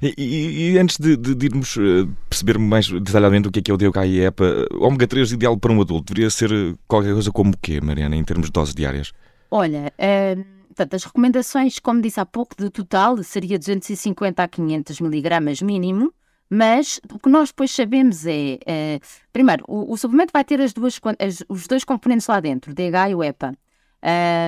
Okay. 0.00 0.14
e, 0.18 0.72
e, 0.72 0.78
antes 0.78 0.98
de, 0.98 1.16
de, 1.16 1.46
irmos 1.46 1.76
uh, 1.76 2.08
perceber 2.28 2.58
mais 2.58 2.88
detalhadamente 2.88 3.48
o 3.48 3.52
que 3.52 3.60
é, 3.60 3.62
que 3.62 3.70
é 3.70 3.74
o 3.74 3.76
DHA 3.76 4.06
e 4.06 4.20
EPA, 4.20 4.66
o 4.72 4.84
ômega 4.84 5.06
3 5.06 5.30
ideal 5.32 5.56
para 5.56 5.72
um 5.72 5.80
adulto 5.80 6.12
deveria 6.12 6.30
ser 6.30 6.50
qualquer 6.88 7.12
coisa 7.12 7.30
como 7.30 7.52
o 7.52 7.56
quê, 7.56 7.80
Mariana, 7.80 8.16
em 8.16 8.24
termos 8.24 8.46
de 8.46 8.52
doses 8.52 8.74
diárias? 8.74 9.12
Olha, 9.48 9.92
uh, 9.96 10.44
portanto, 10.66 10.94
as 10.94 11.04
recomendações, 11.04 11.78
como 11.78 12.00
disse 12.00 12.18
há 12.18 12.26
pouco, 12.26 12.56
de 12.58 12.68
total 12.68 13.22
seria 13.22 13.58
250 13.58 14.42
a 14.42 14.48
500 14.48 15.00
miligramas 15.00 15.62
mínimo. 15.62 16.12
Mas 16.54 17.00
o 17.10 17.18
que 17.18 17.30
nós 17.30 17.48
depois 17.48 17.70
sabemos 17.70 18.26
é, 18.26 18.58
é 18.66 19.00
primeiro, 19.32 19.64
o, 19.66 19.90
o, 19.90 19.96
suplemento 19.96 20.34
vai 20.34 20.44
ter 20.44 20.60
as 20.60 20.74
duas, 20.74 21.00
as, 21.18 21.42
os 21.48 21.66
dois 21.66 21.82
componentes 21.82 22.26
lá 22.26 22.40
dentro, 22.40 22.74
DH 22.74 23.08
e 23.08 23.14
o 23.14 23.24
EPA. 23.24 23.54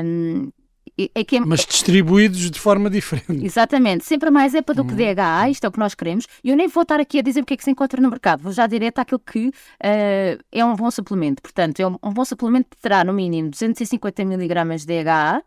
Um, 0.04 0.50
é 0.98 1.24
que 1.24 1.36
é... 1.38 1.40
Mas 1.40 1.64
distribuídos 1.64 2.50
de 2.50 2.60
forma 2.60 2.90
diferente. 2.90 3.42
Exatamente, 3.42 4.04
sempre 4.04 4.30
mais 4.30 4.52
EPA 4.52 4.74
do 4.74 4.84
que 4.84 4.92
DHA, 4.92 5.48
isto 5.48 5.64
é 5.64 5.68
o 5.68 5.72
que 5.72 5.78
nós 5.78 5.94
queremos. 5.94 6.26
E 6.44 6.50
eu 6.50 6.56
nem 6.56 6.68
vou 6.68 6.82
estar 6.82 7.00
aqui 7.00 7.20
a 7.20 7.22
dizer 7.22 7.40
o 7.40 7.46
que 7.46 7.54
é 7.54 7.56
que 7.56 7.64
se 7.64 7.70
encontra 7.70 7.98
no 8.02 8.10
mercado, 8.10 8.42
vou 8.42 8.52
já 8.52 8.66
direto 8.66 8.98
àquilo 8.98 9.20
que 9.20 9.48
uh, 9.48 10.44
é 10.52 10.62
um 10.62 10.76
bom 10.76 10.90
suplemento. 10.90 11.40
Portanto, 11.40 11.80
é 11.80 11.86
um, 11.86 11.96
um 12.02 12.12
bom 12.12 12.24
suplemento 12.26 12.68
que 12.68 12.76
terá 12.76 13.02
no 13.02 13.14
mínimo 13.14 13.48
250 13.48 14.20
mg 14.20 14.76
de 14.76 14.86
DHA 14.86 15.42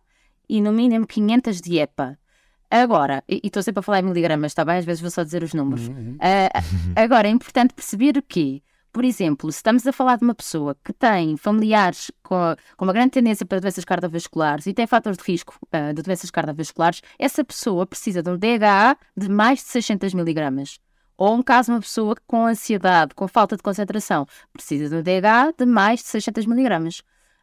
e 0.50 0.60
no 0.60 0.74
mínimo 0.74 1.06
500 1.06 1.62
de 1.62 1.78
EPA. 1.78 2.18
Agora, 2.70 3.24
e 3.30 3.42
estou 3.44 3.64
sempre 3.64 3.80
a 3.80 3.84
falar 3.84 4.00
em 4.00 4.04
miligramas, 4.04 4.52
está 4.52 4.66
bem? 4.66 4.78
Às 4.78 4.86
vezes 4.86 5.02
vou 5.02 5.10
só 5.10 5.24
dizer 5.24 5.42
os 5.42 5.54
números. 5.54 5.88
Uhum. 5.88 6.16
Uh, 6.16 6.96
agora, 6.96 7.28
é 7.28 7.32
importante 7.32 7.74
perceber 7.74 8.18
o 8.18 8.22
quê? 8.22 8.62
Por 8.92 9.06
exemplo, 9.06 9.52
se 9.52 9.60
estamos 9.60 9.86
a 9.86 9.92
falar 9.94 10.18
de 10.18 10.24
uma 10.24 10.34
pessoa 10.34 10.76
que 10.84 10.92
tem 10.92 11.38
familiares 11.38 12.12
com, 12.24 12.56
com 12.76 12.86
uma 12.86 12.94
grande 12.94 13.12
tendência 13.12 13.46
para 13.46 13.60
doenças 13.60 13.86
cardiovasculares 13.86 14.66
e 14.66 14.74
tem 14.74 14.88
fatores 14.88 15.18
de 15.18 15.24
risco 15.24 15.56
uh, 15.68 15.94
de 15.94 16.02
doenças 16.02 16.32
cardiovasculares, 16.32 17.02
essa 17.18 17.44
pessoa 17.44 17.86
precisa 17.86 18.22
de 18.22 18.30
um 18.30 18.38
DHA 18.38 18.98
de 19.16 19.30
mais 19.30 19.60
de 19.60 19.66
600 19.66 20.14
miligramas. 20.14 20.80
Ou 21.18 21.36
um 21.36 21.42
caso, 21.42 21.72
uma 21.72 21.80
pessoa 21.80 22.16
com 22.28 22.46
ansiedade, 22.46 23.16
com 23.16 23.28
falta 23.28 23.56
de 23.56 23.64
concentração, 23.64 24.28
precisa 24.52 24.90
de 24.90 24.96
um 24.96 25.02
DHA 25.02 25.54
de 25.58 25.66
mais 25.66 26.02
de 26.02 26.08
600 26.08 26.46
miligramas. 26.46 27.02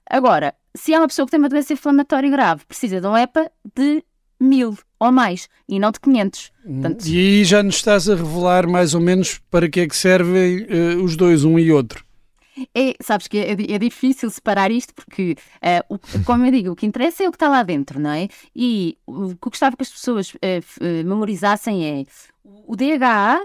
Agora, 0.09 0.55
se 0.75 0.93
é 0.93 0.99
uma 0.99 1.09
pessoa 1.09 1.25
que 1.25 1.31
tem 1.31 1.41
uma 1.41 1.49
doença 1.49 1.73
inflamatória 1.73 2.31
grave, 2.31 2.67
precisa 2.67 3.01
de 3.01 3.07
um 3.07 3.17
EPA 3.17 3.51
de 3.75 4.05
mil 4.45 4.77
ou 4.99 5.13
mais 5.13 5.49
e 5.69 5.79
não 5.79 5.91
de 5.91 6.01
500. 6.01 6.53
Portanto... 6.65 7.07
E 7.07 7.19
aí 7.19 7.45
já 7.45 7.63
nos 7.63 7.77
estás 7.77 8.09
a 8.09 8.15
revelar 8.15 8.67
mais 8.67 8.95
ou 8.95 9.01
menos 9.01 9.39
para 9.51 9.69
que 9.69 9.81
é 9.81 9.89
que 9.89 9.97
servem 9.97 10.63
uh, 10.63 11.03
os 11.03 11.17
dois, 11.17 11.45
um 11.45 11.59
e 11.59 11.73
outro. 11.73 12.05
É, 12.73 12.95
sabes 13.03 13.27
que 13.27 13.39
é, 13.39 13.51
é 13.51 13.79
difícil 13.79 14.31
separar 14.31 14.71
isto 14.71 14.95
porque, 14.95 15.37
uh, 15.57 15.95
o, 15.95 16.25
como 16.25 16.47
eu 16.47 16.53
digo, 16.53 16.71
o 16.71 16.77
que 16.77 16.87
interessa 16.87 17.25
é 17.25 17.29
o 17.29 17.33
que 17.33 17.37
está 17.37 17.49
lá 17.49 17.63
dentro, 17.63 17.99
não 17.99 18.11
é? 18.11 18.29
E 18.55 18.97
o 19.07 19.29
que 19.31 19.49
eu 19.49 19.51
gostava 19.51 19.77
que 19.77 19.83
as 19.83 19.91
pessoas 19.91 20.33
uh, 20.35 21.05
memorizassem 21.05 21.85
é 21.85 22.05
o 22.45 22.77
DHA, 22.77 23.41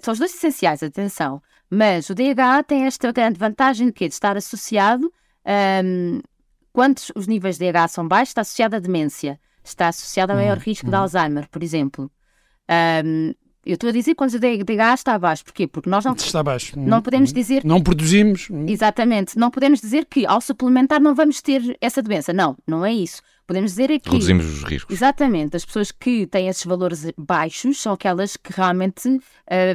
são 0.00 0.12
os 0.12 0.18
dois 0.18 0.32
essenciais, 0.32 0.82
atenção, 0.82 1.42
mas 1.68 2.08
o 2.08 2.14
DHA 2.14 2.62
tem 2.62 2.84
esta 2.84 3.10
grande 3.10 3.38
vantagem 3.38 3.88
de, 3.88 3.92
quê? 3.92 4.06
de 4.06 4.14
estar 4.14 4.36
associado, 4.36 5.06
um, 5.06 5.10
ehm, 5.44 6.20
quando 6.72 7.00
os 7.14 7.26
níveis 7.26 7.58
de 7.58 7.72
DHA 7.72 7.88
são 7.88 8.06
baixos, 8.06 8.28
está 8.28 8.42
associado 8.42 8.76
à 8.76 8.78
demência 8.78 9.40
está 9.68 9.88
associado 9.88 10.32
a 10.32 10.36
maior 10.36 10.56
uhum. 10.56 10.62
risco 10.62 10.86
de 10.86 10.94
uhum. 10.94 11.02
Alzheimer, 11.02 11.48
por 11.50 11.62
exemplo. 11.62 12.10
Um, 13.04 13.34
eu 13.66 13.74
estou 13.74 13.90
a 13.90 13.92
dizer 13.92 14.14
quando 14.14 14.32
o 14.32 14.38
DHA 14.38 14.94
está 14.94 15.14
abaixo. 15.14 15.44
Porquê? 15.44 15.66
Porque 15.66 15.90
nós 15.90 16.04
não, 16.04 16.14
está 16.14 16.38
abaixo. 16.38 16.78
não 16.78 17.02
podemos 17.02 17.32
dizer... 17.32 17.64
Não 17.64 17.82
produzimos. 17.82 18.48
Exatamente. 18.68 19.36
Não 19.36 19.50
podemos 19.50 19.80
dizer 19.80 20.06
que 20.06 20.24
ao 20.24 20.40
suplementar 20.40 21.00
não 21.00 21.16
vamos 21.16 21.42
ter 21.42 21.76
essa 21.80 22.00
doença. 22.00 22.32
Não, 22.32 22.56
não 22.64 22.86
é 22.86 22.92
isso. 22.92 23.20
Podemos 23.44 23.72
dizer 23.72 23.90
é 23.90 23.98
que... 23.98 24.08
Reduzimos 24.08 24.46
os 24.46 24.62
riscos. 24.62 24.94
Exatamente. 24.94 25.56
As 25.56 25.64
pessoas 25.64 25.90
que 25.90 26.28
têm 26.28 26.46
esses 26.46 26.64
valores 26.64 27.10
baixos 27.18 27.82
são 27.82 27.92
aquelas 27.92 28.36
que 28.36 28.52
realmente 28.52 29.08
uh, 29.08 29.20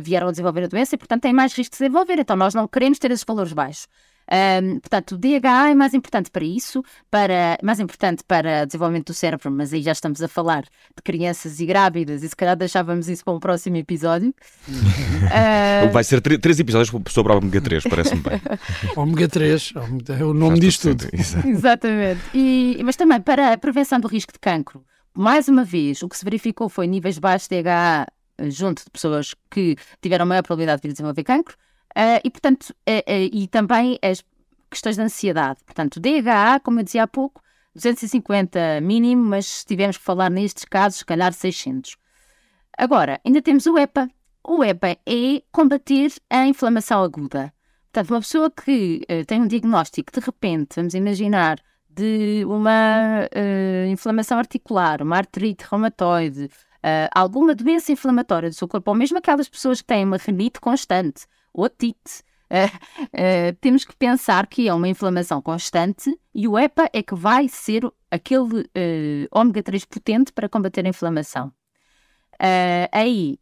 vieram 0.01 0.29
a 0.29 0.31
desenvolver 0.31 0.63
a 0.63 0.67
doença 0.67 0.95
e, 0.95 0.97
portanto, 0.97 1.23
têm 1.23 1.33
mais 1.33 1.53
risco 1.53 1.75
de 1.75 1.79
desenvolver. 1.79 2.17
Então, 2.17 2.37
nós 2.37 2.53
não 2.53 2.69
queremos 2.69 2.97
ter 2.97 3.11
esses 3.11 3.25
valores 3.25 3.51
baixos. 3.51 3.87
Um, 4.31 4.79
portanto, 4.79 5.11
o 5.11 5.17
DHA 5.17 5.71
é 5.71 5.75
mais 5.75 5.93
importante 5.93 6.31
para 6.31 6.45
isso, 6.45 6.81
para, 7.09 7.57
mais 7.61 7.81
importante 7.81 8.23
para 8.25 8.63
o 8.63 8.65
desenvolvimento 8.65 9.07
do 9.07 9.13
cérebro, 9.13 9.51
mas 9.51 9.73
aí 9.73 9.81
já 9.81 9.91
estamos 9.91 10.21
a 10.21 10.27
falar 10.29 10.63
de 10.63 11.03
crianças 11.03 11.59
e 11.59 11.65
grávidas, 11.65 12.23
e 12.23 12.29
se 12.29 12.35
calhar 12.35 12.55
deixávamos 12.55 13.09
isso 13.09 13.25
para 13.25 13.33
um 13.33 13.39
próximo 13.39 13.75
episódio. 13.75 14.33
uh... 14.69 15.91
Vai 15.91 16.03
ser 16.05 16.21
três 16.21 16.59
episódios 16.59 16.89
sobre 17.09 17.33
o 17.33 17.37
ômega 17.37 17.59
3, 17.59 17.83
parece-me 17.83 18.21
bem. 18.21 18.41
ômega 18.95 19.27
3, 19.27 19.73
é 20.17 20.23
o 20.23 20.33
nome 20.33 20.59
disto 20.61 20.95
tudo. 20.95 21.09
Exatamente. 21.45 22.21
E, 22.33 22.79
mas 22.85 22.95
também 22.95 23.19
para 23.19 23.51
a 23.51 23.57
prevenção 23.57 23.99
do 23.99 24.07
risco 24.07 24.31
de 24.31 24.39
cancro. 24.39 24.81
Mais 25.13 25.49
uma 25.49 25.65
vez, 25.65 26.01
o 26.03 26.07
que 26.07 26.17
se 26.17 26.23
verificou 26.23 26.69
foi 26.69 26.87
níveis 26.87 27.19
baixos 27.19 27.49
de 27.49 27.61
DHA 27.61 28.07
junto 28.49 28.83
de 28.83 28.89
pessoas 28.89 29.35
que 29.49 29.75
tiveram 30.01 30.25
maior 30.25 30.41
probabilidade 30.41 30.81
de 30.81 30.87
vir 30.87 30.93
desenvolver 30.93 31.23
cancro, 31.23 31.57
Uh, 31.91 32.21
e, 32.23 32.29
portanto, 32.29 32.69
uh, 32.69 32.73
uh, 32.91 33.29
e 33.31 33.47
também 33.47 33.99
as 34.01 34.23
questões 34.69 34.95
de 34.95 35.01
ansiedade. 35.01 35.59
Portanto, 35.65 35.99
DHA, 35.99 36.59
como 36.61 36.79
eu 36.79 36.83
dizia 36.83 37.03
há 37.03 37.07
pouco, 37.07 37.41
250 37.75 38.81
mínimo, 38.81 39.23
mas 39.23 39.45
se 39.45 39.65
tivermos 39.65 39.97
que 39.97 40.03
falar 40.03 40.29
nestes 40.29 40.65
casos, 40.65 40.99
se 40.99 41.05
calhar 41.05 41.33
600. 41.33 41.97
Agora, 42.77 43.19
ainda 43.25 43.41
temos 43.41 43.65
o 43.65 43.77
EPA. 43.77 44.09
O 44.43 44.63
EPA 44.63 44.97
é 45.05 45.43
combater 45.51 46.13
a 46.29 46.47
inflamação 46.47 47.03
aguda. 47.03 47.53
Portanto, 47.91 48.11
uma 48.11 48.21
pessoa 48.21 48.49
que 48.49 49.01
tem 49.27 49.41
um 49.41 49.47
diagnóstico, 49.47 50.11
de 50.11 50.19
repente, 50.25 50.77
vamos 50.77 50.93
imaginar, 50.93 51.59
de 51.89 52.43
uma 52.45 53.27
inflamação 53.89 54.37
articular, 54.37 55.01
uma 55.01 55.17
artrite 55.17 55.65
reumatoide, 55.69 56.49
alguma 57.13 57.53
doença 57.53 57.91
inflamatória 57.91 58.49
do 58.49 58.55
seu 58.55 58.67
corpo, 58.67 58.91
ou 58.91 58.95
mesmo 58.95 59.17
aquelas 59.17 59.49
pessoas 59.49 59.81
que 59.81 59.87
têm 59.87 60.05
uma 60.05 60.17
renite 60.17 60.59
constante, 60.61 61.25
otite. 61.53 62.23
Uh, 62.51 62.67
uh, 63.05 63.55
temos 63.61 63.85
que 63.85 63.95
pensar 63.95 64.45
que 64.45 64.67
é 64.67 64.73
uma 64.73 64.89
inflamação 64.89 65.41
constante 65.41 66.13
e 66.35 66.49
o 66.49 66.59
EPA 66.59 66.89
é 66.91 67.01
que 67.01 67.15
vai 67.15 67.47
ser 67.47 67.81
aquele 68.09 68.61
uh, 68.61 69.27
ômega 69.31 69.63
3 69.63 69.85
potente 69.85 70.33
para 70.33 70.49
combater 70.49 70.85
a 70.85 70.89
inflamação. 70.89 71.51
aí 72.91 73.39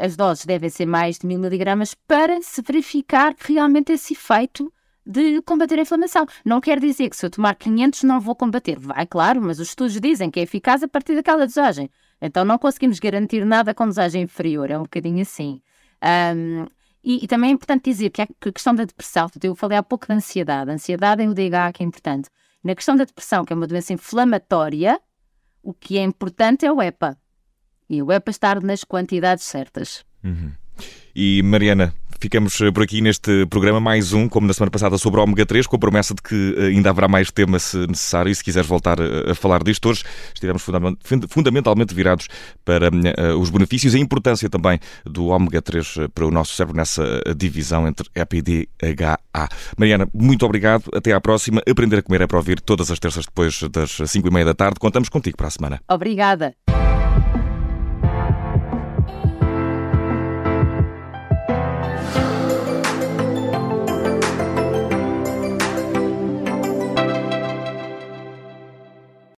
as 0.00 0.16
doses 0.16 0.46
devem 0.46 0.70
ser 0.70 0.86
mais 0.86 1.18
de 1.18 1.26
1000 1.26 1.38
miligramas 1.38 1.94
para 1.94 2.40
se 2.40 2.62
verificar 2.62 3.34
realmente 3.38 3.92
esse 3.92 4.14
efeito 4.14 4.72
de 5.04 5.42
combater 5.42 5.78
a 5.78 5.82
inflamação. 5.82 6.26
Não 6.42 6.58
quer 6.58 6.80
dizer 6.80 7.10
que 7.10 7.16
se 7.16 7.26
eu 7.26 7.30
tomar 7.30 7.54
500 7.56 8.02
não 8.04 8.18
vou 8.18 8.34
combater. 8.34 8.78
Vai, 8.78 9.06
claro, 9.06 9.42
mas 9.42 9.60
os 9.60 9.68
estudos 9.68 10.00
dizem 10.00 10.30
que 10.30 10.40
é 10.40 10.44
eficaz 10.44 10.82
a 10.82 10.88
partir 10.88 11.14
daquela 11.14 11.44
dosagem. 11.44 11.90
Então 12.20 12.46
não 12.46 12.56
conseguimos 12.56 12.98
garantir 12.98 13.44
nada 13.44 13.74
com 13.74 13.86
dosagem 13.86 14.22
inferior. 14.22 14.70
É 14.70 14.78
um 14.78 14.84
bocadinho 14.84 15.20
assim. 15.20 15.60
Um, 16.34 16.66
e, 17.04 17.24
e, 17.24 17.26
também 17.26 17.50
é 17.50 17.52
importante 17.52 17.84
dizer 17.84 18.10
que 18.10 18.22
a 18.22 18.28
questão 18.52 18.74
da 18.74 18.84
depressão, 18.84 19.28
eu 19.42 19.54
falei 19.56 19.76
há 19.76 19.82
pouco 19.82 20.06
da 20.06 20.14
ansiedade, 20.14 20.70
a 20.70 20.74
ansiedade 20.74 21.22
é 21.22 21.28
o 21.28 21.34
DH 21.34 21.72
que 21.74 21.82
é 21.82 21.86
importante. 21.86 22.28
Na 22.62 22.74
questão 22.74 22.94
da 22.94 23.04
depressão, 23.04 23.44
que 23.44 23.52
é 23.52 23.56
uma 23.56 23.66
doença 23.66 23.92
inflamatória, 23.92 25.00
o 25.62 25.74
que 25.74 25.98
é 25.98 26.02
importante 26.02 26.64
é 26.64 26.72
o 26.72 26.80
EPA. 26.80 27.18
E 27.88 28.02
o 28.02 28.12
EPA 28.12 28.30
estar 28.30 28.62
nas 28.62 28.84
quantidades 28.84 29.44
certas. 29.44 30.04
Uhum. 30.22 30.52
E 31.14 31.42
Mariana, 31.42 31.94
ficamos 32.22 32.60
eh, 32.60 32.70
por 32.70 32.84
aqui 32.84 33.00
neste 33.00 33.46
programa, 33.46 33.80
mais 33.80 34.12
um, 34.12 34.28
como 34.28 34.46
na 34.46 34.52
semana 34.52 34.70
passada, 34.70 34.96
sobre 34.96 35.18
o 35.18 35.24
ômega 35.24 35.44
3, 35.44 35.66
com 35.66 35.74
a 35.74 35.78
promessa 35.78 36.14
de 36.14 36.22
que 36.22 36.54
eh, 36.56 36.66
ainda 36.66 36.90
haverá 36.90 37.08
mais 37.08 37.32
tema 37.32 37.58
se 37.58 37.76
necessário. 37.88 38.30
E 38.30 38.34
se 38.34 38.44
quiseres 38.44 38.68
voltar 38.68 39.00
eh, 39.00 39.32
a 39.32 39.34
falar 39.34 39.64
disto, 39.64 39.88
hoje 39.88 40.04
estivemos 40.32 40.64
fundamentalmente 41.28 41.92
virados 41.92 42.28
para 42.64 42.90
os 43.36 43.50
benefícios 43.50 43.94
e 43.94 43.96
a 43.96 44.00
importância 44.00 44.48
também 44.48 44.78
do 45.04 45.26
ômega 45.26 45.60
3 45.60 45.94
para 46.14 46.24
o 46.24 46.30
nosso 46.30 46.54
cérebro 46.54 46.76
nessa 46.76 47.02
divisão 47.36 47.88
entre 47.88 48.08
EPA 48.14 48.36
e 48.36 48.42
DHA. 48.42 49.48
Mariana, 49.76 50.08
muito 50.14 50.46
obrigado. 50.46 50.84
Até 50.94 51.12
à 51.12 51.20
próxima. 51.20 51.60
Aprender 51.68 51.98
a 51.98 52.02
comer 52.02 52.20
é 52.20 52.26
para 52.28 52.36
ouvir 52.36 52.60
todas 52.60 52.90
as 52.90 53.00
terças 53.00 53.26
depois 53.26 53.60
das 53.72 53.98
5 54.06 54.28
e 54.28 54.30
meia 54.30 54.46
da 54.46 54.54
tarde. 54.54 54.78
Contamos 54.78 55.08
contigo 55.08 55.36
para 55.36 55.48
a 55.48 55.50
semana. 55.50 55.80
Obrigada. 55.88 56.54